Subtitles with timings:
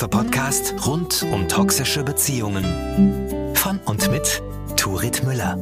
[0.00, 2.64] Mithilfe-Podcast rund um toxische Beziehungen.
[3.54, 4.42] Von und mit
[4.76, 5.56] Turit Müller.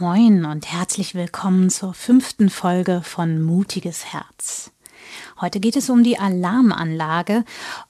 [0.00, 4.72] Moin und herzlich willkommen zur fünften Folge von Mutiges Herz.
[5.40, 7.44] Heute geht es um die Alarmanlage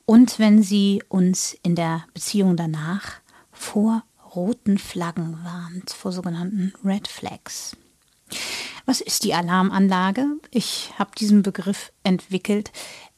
[0.04, 3.12] und wenn sie uns in der Beziehung danach
[3.50, 4.02] vor
[4.34, 7.76] roten Flaggen warnt, vor sogenannten Red Flags.
[8.86, 10.26] Was ist die Alarmanlage?
[10.50, 12.72] Ich habe diesen Begriff entwickelt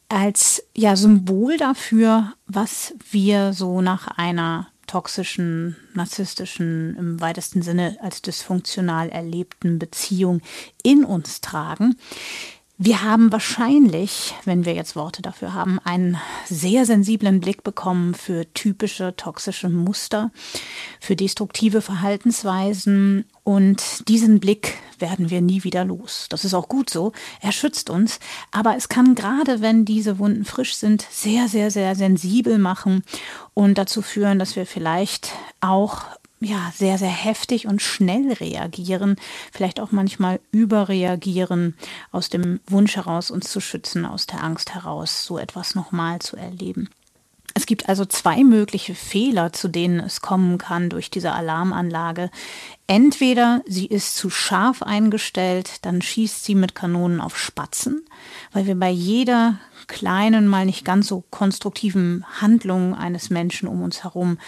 [0.08, 8.20] als ja Symbol dafür, was wir so nach einer toxischen, narzisstischen, im weitesten Sinne als
[8.20, 10.40] dysfunktional erlebten Beziehung
[10.82, 11.96] in uns tragen.
[12.76, 18.52] Wir haben wahrscheinlich, wenn wir jetzt Worte dafür haben, einen sehr sensiblen Blick bekommen für
[18.52, 20.32] typische toxische Muster,
[21.00, 26.26] für destruktive Verhaltensweisen und diesen Blick werden wir nie wieder los.
[26.30, 27.12] Das ist auch gut so.
[27.40, 28.18] Er schützt uns,
[28.50, 33.04] aber es kann gerade, wenn diese Wunden frisch sind, sehr, sehr, sehr sensibel machen
[33.54, 36.06] und dazu führen, dass wir vielleicht auch
[36.40, 39.16] ja, sehr, sehr heftig und schnell reagieren,
[39.52, 41.74] vielleicht auch manchmal überreagieren,
[42.12, 46.36] aus dem Wunsch heraus, uns zu schützen, aus der Angst heraus, so etwas nochmal zu
[46.36, 46.88] erleben.
[47.56, 52.30] Es gibt also zwei mögliche Fehler, zu denen es kommen kann durch diese Alarmanlage.
[52.88, 58.04] Entweder sie ist zu scharf eingestellt, dann schießt sie mit Kanonen auf Spatzen,
[58.52, 64.02] weil wir bei jeder kleinen, mal nicht ganz so konstruktiven Handlung eines Menschen um uns
[64.02, 64.38] herum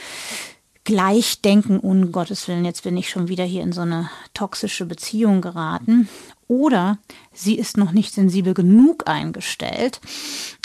[0.87, 4.87] gleich denken, um Gottes Willen, jetzt bin ich schon wieder hier in so eine toxische
[4.87, 6.09] Beziehung geraten.
[6.49, 6.99] Oder
[7.33, 10.01] sie ist noch nicht sensibel genug eingestellt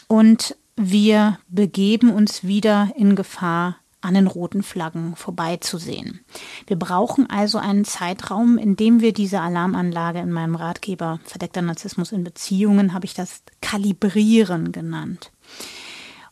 [0.08, 6.22] und wir begeben uns wieder in Gefahr, an den roten Flaggen vorbeizusehen.
[6.66, 12.12] Wir brauchen also einen Zeitraum, in dem wir diese Alarmanlage in meinem Ratgeber Verdeckter Narzissmus
[12.12, 15.32] in Beziehungen, habe ich das Kalibrieren genannt.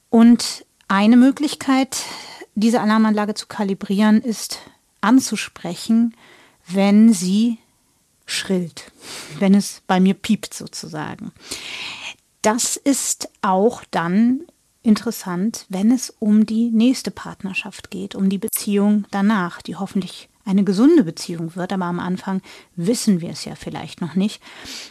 [0.10, 1.98] Und eine Möglichkeit,
[2.56, 4.60] diese Alarmanlage zu kalibrieren, ist
[5.02, 6.16] anzusprechen,
[6.68, 7.58] wenn sie
[8.26, 8.92] schrillt,
[9.40, 11.32] wenn es bei mir piept sozusagen.
[12.42, 14.42] Das ist auch dann
[14.82, 20.64] interessant, wenn es um die nächste Partnerschaft geht, um die Beziehung danach, die hoffentlich eine
[20.64, 22.42] gesunde Beziehung wird, aber am Anfang
[22.76, 24.42] wissen wir es ja vielleicht noch nicht.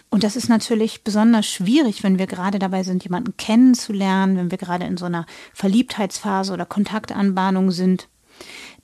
[0.09, 4.59] Und das ist natürlich besonders schwierig, wenn wir gerade dabei sind, jemanden kennenzulernen, wenn wir
[4.59, 8.09] gerade in so einer Verliebtheitsphase oder Kontaktanbahnung sind.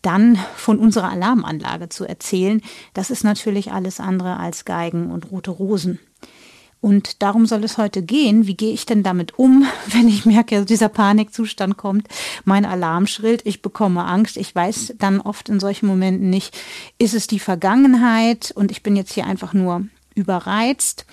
[0.02, 2.60] Dann von unserer Alarmanlage zu erzählen,
[2.92, 6.00] das ist natürlich alles andere als Geigen und rote Rosen.
[6.84, 8.46] Und darum soll es heute gehen.
[8.46, 12.08] Wie gehe ich denn damit um, wenn ich merke, dieser Panikzustand kommt,
[12.44, 14.36] mein Alarm schrillt, ich bekomme Angst.
[14.36, 16.54] Ich weiß dann oft in solchen Momenten nicht,
[16.98, 21.06] ist es die Vergangenheit und ich bin jetzt hier einfach nur überreizt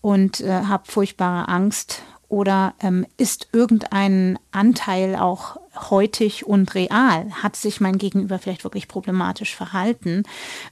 [0.00, 5.56] und äh, habe furchtbare Angst oder ähm, ist irgendein Anteil auch
[5.90, 7.32] heutig und real?
[7.32, 10.22] Hat sich mein Gegenüber vielleicht wirklich problematisch verhalten?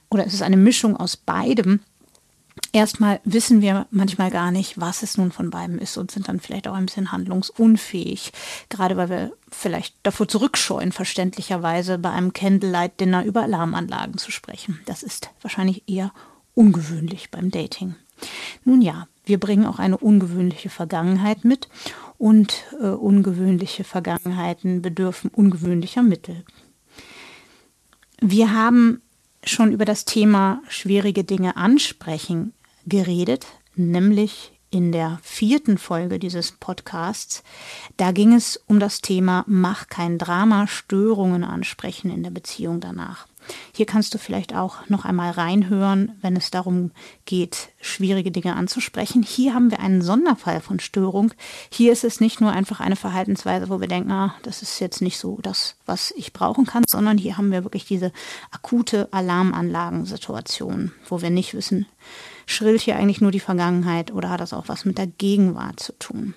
[0.09, 1.81] Oder ist es eine Mischung aus beidem?
[2.75, 6.41] Erstmal wissen wir manchmal gar nicht, was es nun von beiden ist und sind dann
[6.41, 8.33] vielleicht auch ein bisschen handlungsunfähig,
[8.69, 14.79] gerade weil wir vielleicht davor zurückscheuen, verständlicherweise bei einem Candlelight-Dinner über Alarmanlagen zu sprechen.
[14.85, 16.11] Das ist wahrscheinlich eher
[16.53, 17.95] ungewöhnlich beim Dating.
[18.65, 21.69] Nun ja, wir bringen auch eine ungewöhnliche Vergangenheit mit
[22.17, 26.43] und äh, ungewöhnliche Vergangenheiten bedürfen ungewöhnlicher Mittel.
[28.19, 29.01] Wir haben
[29.45, 32.53] schon über das Thema schwierige Dinge ansprechen
[32.85, 37.43] geredet, nämlich in der vierten Folge dieses Podcasts.
[37.97, 43.27] Da ging es um das Thema Mach kein Drama, Störungen ansprechen in der Beziehung danach.
[43.73, 46.91] Hier kannst du vielleicht auch noch einmal reinhören, wenn es darum
[47.25, 49.23] geht, schwierige Dinge anzusprechen.
[49.23, 51.31] Hier haben wir einen Sonderfall von Störung.
[51.69, 55.01] Hier ist es nicht nur einfach eine Verhaltensweise, wo wir denken, ah, das ist jetzt
[55.01, 58.11] nicht so das, was ich brauchen kann, sondern hier haben wir wirklich diese
[58.51, 61.85] akute Alarmanlagensituation, wo wir nicht wissen,
[62.45, 65.93] schrillt hier eigentlich nur die Vergangenheit oder hat das auch was mit der Gegenwart zu
[65.93, 66.33] tun.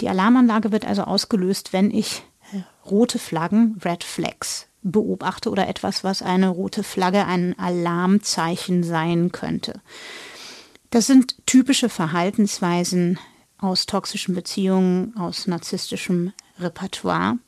[0.00, 2.22] Die Alarmanlage wird also ausgelöst, wenn ich
[2.52, 9.32] äh, rote Flaggen, Red Flags, beobachte oder etwas, was eine rote Flagge, ein Alarmzeichen sein
[9.32, 9.80] könnte.
[10.90, 13.18] Das sind typische Verhaltensweisen
[13.58, 17.38] aus toxischen Beziehungen, aus narzisstischem Repertoire.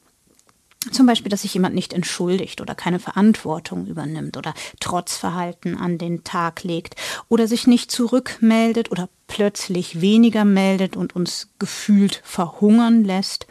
[0.92, 6.22] Zum Beispiel, dass sich jemand nicht entschuldigt oder keine Verantwortung übernimmt oder Trotzverhalten an den
[6.22, 6.94] Tag legt
[7.28, 13.48] oder sich nicht zurückmeldet oder plötzlich weniger meldet und uns gefühlt verhungern lässt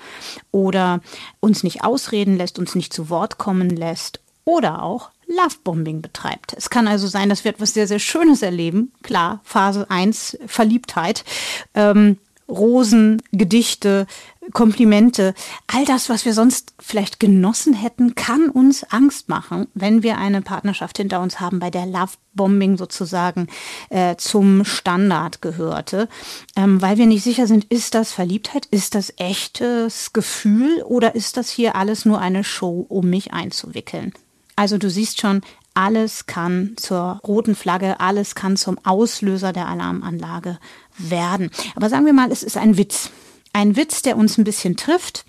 [0.51, 1.01] oder
[1.41, 6.53] uns nicht ausreden lässt, uns nicht zu Wort kommen lässt oder auch Lovebombing betreibt.
[6.53, 8.93] Es kann also sein, dass wir etwas sehr, sehr Schönes erleben.
[9.03, 11.25] Klar, Phase 1, Verliebtheit.
[11.73, 12.17] Ähm,
[12.49, 14.07] Rosen, Gedichte,
[14.53, 15.33] Komplimente,
[15.67, 20.41] all das, was wir sonst vielleicht genossen hätten, kann uns Angst machen, wenn wir eine
[20.41, 23.47] Partnerschaft hinter uns haben, bei der Lovebombing sozusagen
[23.89, 26.07] äh, zum Standard gehörte,
[26.55, 31.37] ähm, weil wir nicht sicher sind, ist das Verliebtheit, ist das echtes Gefühl oder ist
[31.37, 34.13] das hier alles nur eine Show, um mich einzuwickeln?
[34.55, 35.41] Also du siehst schon,
[35.77, 40.57] alles kann zur roten Flagge, alles kann zum Auslöser der Alarmanlage
[40.97, 41.51] werden.
[41.75, 43.11] Aber sagen wir mal, es ist ein Witz.
[43.53, 45.25] Ein Witz, der uns ein bisschen trifft.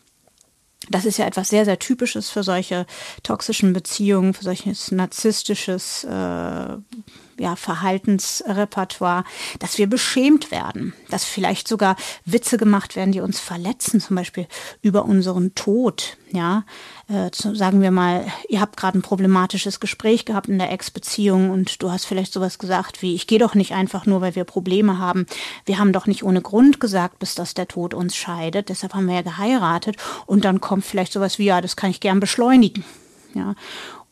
[0.91, 2.87] Das ist ja etwas sehr, sehr Typisches für solche
[3.23, 6.77] toxischen Beziehungen, für solches narzisstisches äh,
[7.39, 9.25] ja, Verhaltensrepertoire,
[9.59, 14.47] dass wir beschämt werden, dass vielleicht sogar Witze gemacht werden, die uns verletzen, zum Beispiel
[14.83, 16.17] über unseren Tod.
[16.31, 16.65] Ja,
[17.09, 21.49] äh, zu, sagen wir mal, ihr habt gerade ein problematisches Gespräch gehabt in der Ex-Beziehung
[21.49, 24.45] und du hast vielleicht sowas gesagt wie, ich gehe doch nicht einfach nur, weil wir
[24.45, 25.25] Probleme haben.
[25.65, 28.69] Wir haben doch nicht ohne Grund gesagt, bis dass der Tod uns scheidet.
[28.69, 29.97] Deshalb haben wir ja geheiratet.
[30.27, 32.85] Und dann kommt vielleicht sowas wie, ja, das kann ich gern beschleunigen.
[33.35, 33.55] Ja,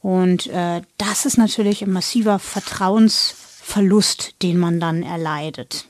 [0.00, 5.87] und äh, das ist natürlich ein massiver Vertrauensverlust, den man dann erleidet.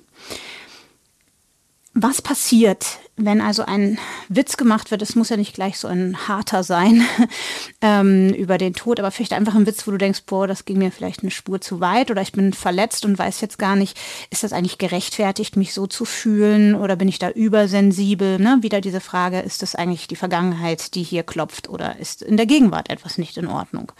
[1.98, 3.98] Was passiert, wenn also ein
[4.28, 5.00] Witz gemacht wird?
[5.00, 7.02] Es muss ja nicht gleich so ein harter sein
[7.80, 10.76] ähm, über den Tod, aber vielleicht einfach ein Witz, wo du denkst, boah, das ging
[10.76, 13.98] mir vielleicht eine Spur zu weit oder ich bin verletzt und weiß jetzt gar nicht,
[14.28, 18.38] ist das eigentlich gerechtfertigt, mich so zu fühlen oder bin ich da übersensibel?
[18.38, 18.58] Ne?
[18.60, 22.44] Wieder diese Frage, ist das eigentlich die Vergangenheit, die hier klopft oder ist in der
[22.44, 23.92] Gegenwart etwas nicht in Ordnung?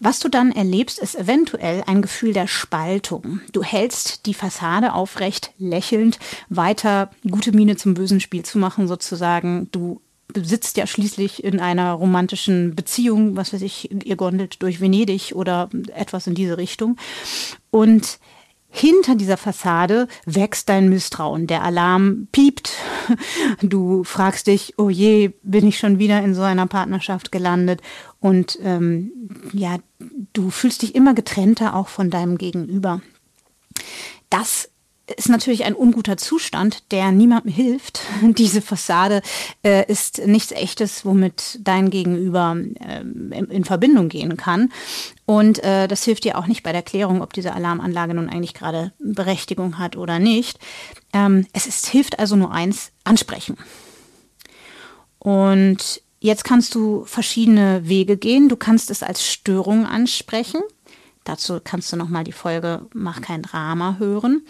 [0.00, 3.40] Was du dann erlebst, ist eventuell ein Gefühl der Spaltung.
[3.52, 6.18] Du hältst die Fassade aufrecht, lächelnd,
[6.48, 9.68] weiter gute Miene zum bösen Spiel zu machen, sozusagen.
[9.72, 10.00] Du
[10.34, 15.70] sitzt ja schließlich in einer romantischen Beziehung, was weiß ich, ihr gondelt durch Venedig oder
[15.94, 16.96] etwas in diese Richtung.
[17.70, 18.18] Und
[18.68, 21.46] hinter dieser Fassade wächst dein Misstrauen.
[21.46, 22.72] Der Alarm piept.
[23.62, 27.80] Du fragst dich, oh je, bin ich schon wieder in so einer Partnerschaft gelandet?
[28.20, 29.12] Und ähm,
[29.52, 29.78] ja,
[30.32, 33.00] du fühlst dich immer getrennter auch von deinem Gegenüber.
[34.30, 34.70] Das
[35.16, 38.00] ist natürlich ein unguter Zustand, der niemandem hilft.
[38.22, 39.20] Diese Fassade
[39.62, 44.72] äh, ist nichts Echtes, womit dein Gegenüber äh, in, in, Verbindung gehen kann.
[45.26, 48.54] Und äh, das hilft dir auch nicht bei der Klärung, ob diese Alarmanlage nun eigentlich
[48.54, 50.58] gerade Berechtigung hat oder nicht.
[51.12, 53.56] Ähm, es ist, hilft also nur eins, ansprechen.
[55.18, 58.48] Und jetzt kannst du verschiedene Wege gehen.
[58.48, 60.60] Du kannst es als Störung ansprechen.
[61.24, 64.46] Dazu kannst du nochmal die Folge Mach kein Drama hören.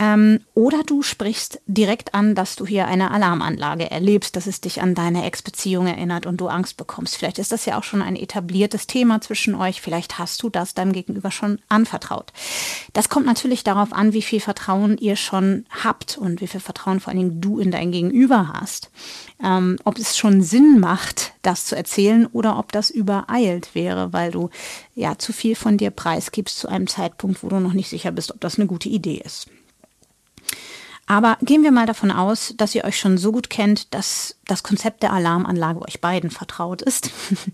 [0.00, 4.80] Ähm, oder du sprichst direkt an, dass du hier eine Alarmanlage erlebst, dass es dich
[4.80, 7.16] an deine Ex-Beziehung erinnert und du Angst bekommst.
[7.16, 9.80] Vielleicht ist das ja auch schon ein etabliertes Thema zwischen euch.
[9.80, 12.32] Vielleicht hast du das deinem Gegenüber schon anvertraut.
[12.92, 17.00] Das kommt natürlich darauf an, wie viel Vertrauen ihr schon habt und wie viel Vertrauen
[17.00, 18.90] vor allen Dingen du in dein Gegenüber hast.
[19.42, 24.30] Ähm, ob es schon Sinn macht, das zu erzählen oder ob das übereilt wäre, weil
[24.30, 24.50] du
[24.94, 28.32] ja zu viel von dir preisgibst zu einem Zeitpunkt, wo du noch nicht sicher bist,
[28.32, 29.48] ob das eine gute Idee ist.
[31.08, 34.62] Aber gehen wir mal davon aus, dass ihr euch schon so gut kennt, dass das
[34.62, 37.10] Konzept der Alarmanlage euch beiden vertraut ist.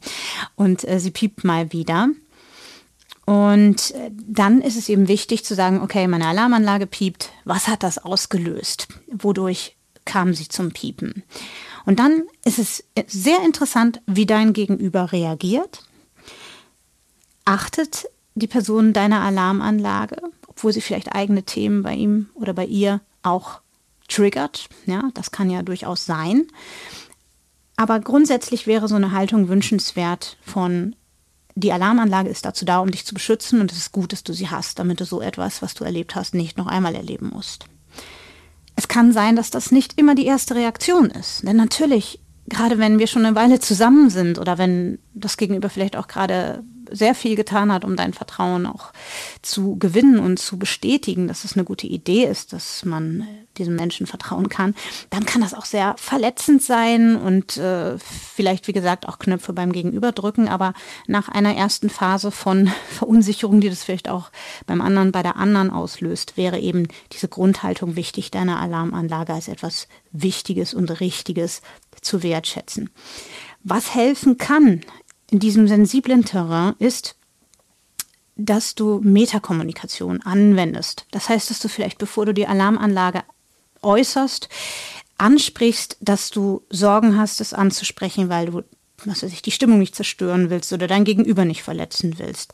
[0.56, 2.08] Und äh, sie piept mal wieder.
[3.26, 7.30] Und äh, dann ist es eben wichtig zu sagen, okay, meine Alarmanlage piept.
[7.44, 8.88] Was hat das ausgelöst?
[9.06, 11.22] Wodurch kam sie zum Piepen?
[11.86, 15.84] Und dann ist es sehr interessant, wie dein Gegenüber reagiert.
[17.44, 23.00] Achtet die Person deiner Alarmanlage, obwohl sie vielleicht eigene Themen bei ihm oder bei ihr
[23.24, 23.60] auch
[24.08, 24.68] triggert.
[24.86, 26.46] Ja, das kann ja durchaus sein.
[27.76, 30.94] Aber grundsätzlich wäre so eine Haltung wünschenswert von
[31.56, 34.32] die Alarmanlage ist dazu da, um dich zu beschützen und es ist gut, dass du
[34.32, 37.66] sie hast, damit du so etwas, was du erlebt hast, nicht noch einmal erleben musst.
[38.76, 41.46] Es kann sein, dass das nicht immer die erste Reaktion ist.
[41.46, 45.94] Denn natürlich, gerade wenn wir schon eine Weile zusammen sind oder wenn das Gegenüber vielleicht
[45.94, 48.92] auch gerade sehr viel getan hat, um dein Vertrauen auch
[49.42, 53.26] zu gewinnen und zu bestätigen, dass es eine gute Idee ist, dass man
[53.56, 54.74] diesem Menschen vertrauen kann,
[55.10, 59.72] dann kann das auch sehr verletzend sein und äh, vielleicht, wie gesagt, auch Knöpfe beim
[59.72, 60.48] Gegenüber drücken.
[60.48, 60.74] Aber
[61.06, 64.30] nach einer ersten Phase von Verunsicherung, die das vielleicht auch
[64.66, 69.88] beim anderen, bei der anderen auslöst, wäre eben diese Grundhaltung wichtig, deine Alarmanlage als etwas
[70.12, 71.62] Wichtiges und Richtiges
[72.00, 72.90] zu wertschätzen.
[73.62, 74.82] Was helfen kann,
[75.30, 77.16] in diesem sensiblen Terrain ist,
[78.36, 81.06] dass du Metakommunikation anwendest.
[81.10, 83.22] Das heißt, dass du vielleicht, bevor du die Alarmanlage
[83.82, 84.48] äußerst,
[85.18, 88.62] ansprichst, dass du Sorgen hast, es anzusprechen, weil du
[89.06, 92.52] was weiß ich, die Stimmung nicht zerstören willst oder dein Gegenüber nicht verletzen willst.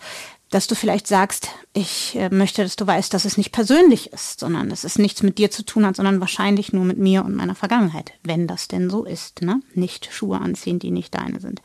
[0.50, 4.40] Dass du vielleicht sagst, ich äh, möchte, dass du weißt, dass es nicht persönlich ist,
[4.40, 7.36] sondern dass es nichts mit dir zu tun hat, sondern wahrscheinlich nur mit mir und
[7.36, 9.60] meiner Vergangenheit, wenn das denn so ist, ne?
[9.74, 11.62] Nicht Schuhe anziehen, die nicht deine sind.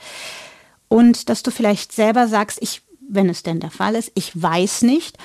[0.87, 4.83] Und dass du vielleicht selber sagst, ich, wenn es denn der Fall ist, ich weiß
[4.83, 5.17] nicht,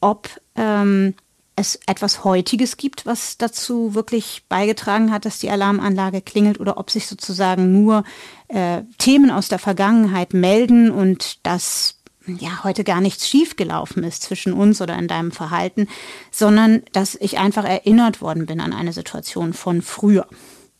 [0.00, 1.14] ob ähm,
[1.58, 6.90] es etwas Heutiges gibt, was dazu wirklich beigetragen hat, dass die Alarmanlage klingelt oder ob
[6.90, 8.04] sich sozusagen nur
[8.46, 11.96] äh, Themen aus der Vergangenheit melden und dass
[12.26, 15.88] ja heute gar nichts schiefgelaufen ist zwischen uns oder in deinem Verhalten,
[16.30, 20.26] sondern dass ich einfach erinnert worden bin an eine Situation von früher.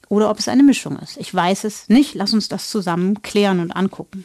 [0.09, 1.17] Oder ob es eine Mischung ist.
[1.19, 2.15] Ich weiß es nicht.
[2.15, 4.25] Lass uns das zusammen klären und angucken.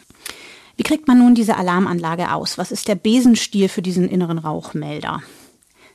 [0.76, 2.58] Wie kriegt man nun diese Alarmanlage aus?
[2.58, 5.22] Was ist der Besenstiel für diesen inneren Rauchmelder?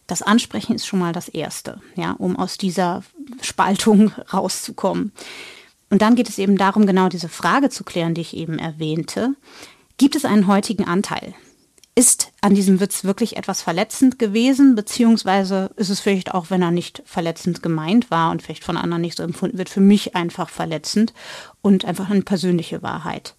[0.06, 3.02] Das Ansprechen ist schon mal das Erste, ja, um aus dieser
[3.42, 5.12] Spaltung rauszukommen.
[5.90, 9.34] Und dann geht es eben darum, genau diese Frage zu klären, die ich eben erwähnte.
[9.96, 11.34] Gibt es einen heutigen Anteil?
[11.98, 16.70] Ist an diesem Witz wirklich etwas verletzend gewesen, beziehungsweise ist es vielleicht auch, wenn er
[16.70, 20.48] nicht verletzend gemeint war und vielleicht von anderen nicht so empfunden wird, für mich einfach
[20.48, 21.12] verletzend
[21.60, 23.34] und einfach eine persönliche Wahrheit?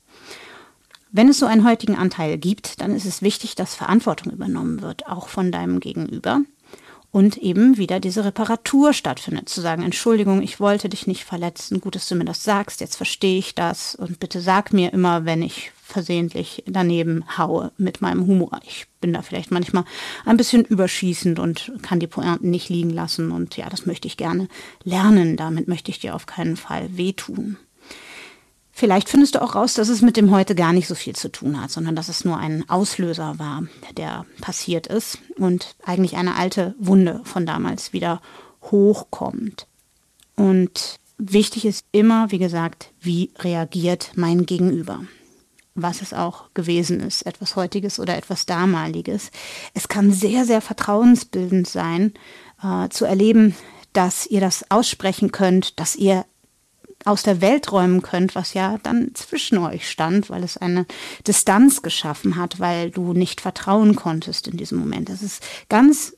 [1.10, 5.08] Wenn es so einen heutigen Anteil gibt, dann ist es wichtig, dass Verantwortung übernommen wird,
[5.08, 6.42] auch von deinem Gegenüber
[7.12, 9.50] und eben wieder diese Reparatur stattfindet.
[9.50, 12.96] Zu sagen, Entschuldigung, ich wollte dich nicht verletzen, gut, dass du mir das sagst, jetzt
[12.96, 18.28] verstehe ich das und bitte sag mir immer, wenn ich versehentlich daneben haue mit meinem
[18.28, 18.60] Humor.
[18.64, 19.86] Ich bin da vielleicht manchmal
[20.24, 24.16] ein bisschen überschießend und kann die Pointen nicht liegen lassen und ja, das möchte ich
[24.16, 24.48] gerne
[24.84, 25.36] lernen.
[25.36, 27.58] Damit möchte ich dir auf keinen Fall wehtun.
[28.80, 31.30] Vielleicht findest du auch raus, dass es mit dem heute gar nicht so viel zu
[31.30, 33.64] tun hat, sondern dass es nur ein Auslöser war,
[33.98, 38.22] der passiert ist und eigentlich eine alte Wunde von damals wieder
[38.72, 39.68] hochkommt.
[40.38, 45.02] Und wichtig ist immer, wie gesagt, wie reagiert mein Gegenüber
[45.76, 49.32] was es auch gewesen ist, etwas Heutiges oder etwas Damaliges.
[49.74, 52.14] Es kann sehr, sehr vertrauensbildend sein,
[52.62, 53.56] äh, zu erleben,
[53.94, 56.26] dass ihr das aussprechen könnt, dass ihr
[57.06, 60.86] aus der Welt räumen könnt, was ja dann zwischen euch stand, weil es eine
[61.26, 65.10] Distanz geschaffen hat, weil du nicht vertrauen konntest in diesem Moment.
[65.10, 66.14] Das ist ganz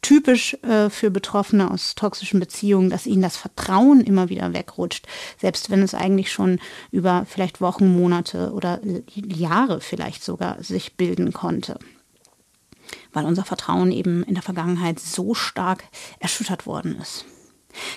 [0.00, 5.06] typisch äh, für Betroffene aus toxischen Beziehungen, dass ihnen das Vertrauen immer wieder wegrutscht,
[5.40, 6.58] selbst wenn es eigentlich schon
[6.90, 8.80] über vielleicht Wochen, Monate oder
[9.14, 11.78] Jahre vielleicht sogar sich bilden konnte.
[13.12, 15.84] Weil unser Vertrauen eben in der Vergangenheit so stark
[16.18, 17.24] erschüttert worden ist.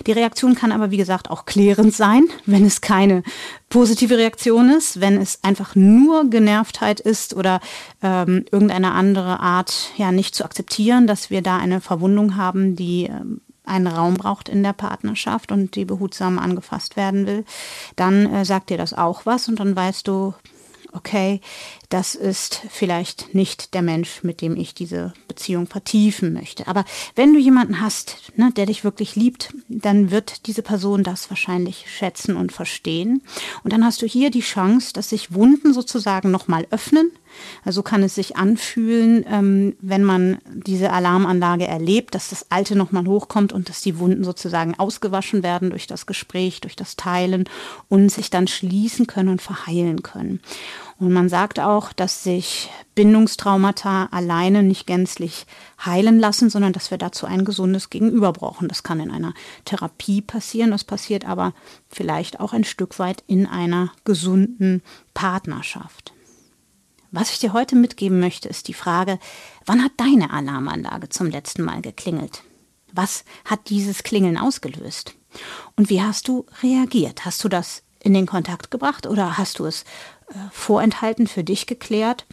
[0.06, 3.22] Die Reaktion kann aber, wie gesagt, auch klärend sein, wenn es keine
[3.68, 7.60] positive Reaktion ist, wenn es einfach nur Genervtheit ist oder
[8.02, 13.04] ähm, irgendeine andere Art, ja, nicht zu akzeptieren, dass wir da eine Verwundung haben, die
[13.04, 17.44] ähm, einen Raum braucht in der Partnerschaft und die behutsam angefasst werden will,
[17.96, 20.34] dann äh, sagt dir das auch was und dann weißt du,
[20.92, 21.40] okay,
[21.88, 26.66] das ist vielleicht nicht der Mensch, mit dem ich diese Beziehung vertiefen möchte.
[26.66, 31.30] Aber wenn du jemanden hast, ne, der dich wirklich liebt, dann wird diese Person das
[31.30, 33.22] wahrscheinlich schätzen und verstehen.
[33.62, 37.10] Und dann hast du hier die Chance, dass sich Wunden sozusagen nochmal öffnen.
[37.64, 43.06] Also kann es sich anfühlen, ähm, wenn man diese Alarmanlage erlebt, dass das Alte nochmal
[43.06, 47.44] hochkommt und dass die Wunden sozusagen ausgewaschen werden durch das Gespräch, durch das Teilen
[47.88, 50.40] und sich dann schließen können und verheilen können.
[50.98, 55.46] Und man sagt auch, dass sich Bindungstraumata alleine nicht gänzlich
[55.84, 58.68] heilen lassen, sondern dass wir dazu ein gesundes Gegenüber brauchen.
[58.68, 59.34] Das kann in einer
[59.66, 61.52] Therapie passieren, das passiert aber
[61.88, 66.14] vielleicht auch ein Stück weit in einer gesunden Partnerschaft.
[67.10, 69.18] Was ich dir heute mitgeben möchte, ist die Frage,
[69.66, 72.42] wann hat deine Alarmanlage zum letzten Mal geklingelt?
[72.92, 75.14] Was hat dieses Klingeln ausgelöst?
[75.76, 77.24] Und wie hast du reagiert?
[77.26, 79.82] Hast du das in den Kontakt gebracht oder hast du es
[80.28, 82.24] äh, vorenthalten für dich geklärt.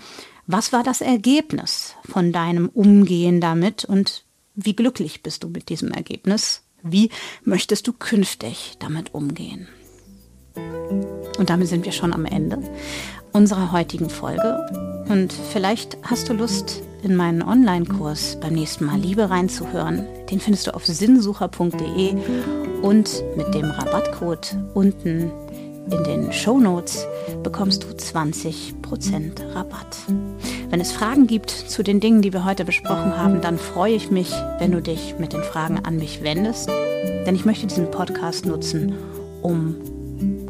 [0.45, 5.91] Was war das Ergebnis von deinem Umgehen damit und wie glücklich bist du mit diesem
[5.91, 6.61] Ergebnis?
[6.83, 7.09] Wie
[7.43, 9.67] möchtest du künftig damit umgehen?
[11.39, 12.59] Und damit sind wir schon am Ende
[13.31, 15.05] unserer heutigen Folge.
[15.09, 20.05] Und vielleicht hast du Lust, in meinen Online-Kurs beim nächsten Mal Liebe reinzuhören.
[20.29, 22.15] Den findest du auf sinnsucher.de
[22.81, 25.31] und mit dem Rabattcode unten
[25.91, 27.05] in den Show Notes
[27.43, 29.97] bekommst du 20% Rabatt.
[30.69, 34.09] Wenn es Fragen gibt zu den Dingen, die wir heute besprochen haben, dann freue ich
[34.09, 38.45] mich, wenn du dich mit den Fragen an mich wendest, denn ich möchte diesen Podcast
[38.45, 38.93] nutzen,
[39.41, 39.75] um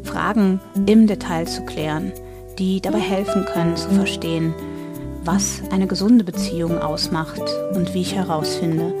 [0.04, 2.12] Fragen im Detail zu klären,
[2.58, 4.54] die dabei helfen können zu verstehen,
[5.24, 7.42] was eine gesunde Beziehung ausmacht
[7.74, 8.94] und wie ich herausfinde,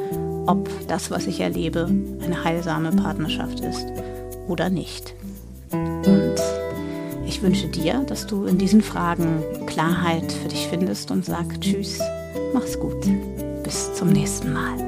[0.46, 1.88] ob das, was ich erlebe,
[2.22, 3.86] eine heilsame Partnerschaft ist
[4.48, 5.14] oder nicht.
[7.34, 11.98] Ich wünsche dir, dass du in diesen Fragen Klarheit für dich findest und sag Tschüss,
[12.52, 13.04] mach's gut.
[13.64, 14.83] Bis zum nächsten Mal.